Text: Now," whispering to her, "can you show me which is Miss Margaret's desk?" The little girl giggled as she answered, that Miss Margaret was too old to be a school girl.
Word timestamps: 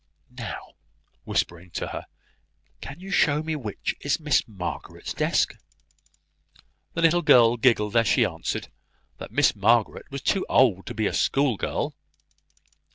Now," 0.35 0.73
whispering 1.25 1.69
to 1.73 1.85
her, 1.89 2.07
"can 2.81 2.99
you 2.99 3.11
show 3.11 3.43
me 3.43 3.55
which 3.55 3.95
is 3.99 4.19
Miss 4.19 4.41
Margaret's 4.47 5.13
desk?" 5.13 5.53
The 6.95 7.03
little 7.03 7.21
girl 7.21 7.55
giggled 7.55 7.95
as 7.95 8.07
she 8.07 8.25
answered, 8.25 8.69
that 9.19 9.31
Miss 9.31 9.55
Margaret 9.55 10.09
was 10.09 10.23
too 10.23 10.43
old 10.49 10.87
to 10.87 10.95
be 10.95 11.05
a 11.05 11.13
school 11.13 11.55
girl. 11.55 11.93